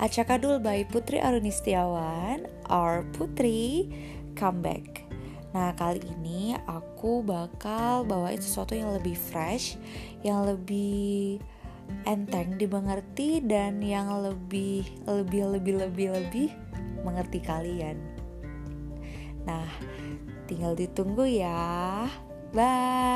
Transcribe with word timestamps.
Acakadul 0.00 0.64
by 0.64 0.88
Putri 0.88 1.20
Arunistiawan 1.20 2.48
or 2.72 3.04
Putri 3.12 3.84
Comeback 4.32 5.04
Nah 5.52 5.76
kali 5.76 6.00
ini 6.18 6.56
aku 6.64 7.20
bakal 7.20 8.08
bawain 8.08 8.40
sesuatu 8.40 8.72
yang 8.72 8.96
lebih 8.96 9.12
fresh 9.12 9.76
Yang 10.24 10.56
lebih 10.56 11.44
enteng 12.06 12.56
dimengerti 12.56 13.42
dan 13.42 13.82
yang 13.82 14.08
lebih 14.22 14.86
lebih 15.04 15.58
lebih 15.58 15.74
lebih 15.86 16.06
lebih 16.14 16.48
mengerti 17.02 17.38
kalian. 17.42 17.96
Nah, 19.48 19.68
tinggal 20.46 20.76
ditunggu 20.76 21.24
ya. 21.26 22.06
Bye. 22.52 23.09